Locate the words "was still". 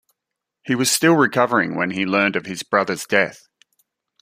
0.73-1.13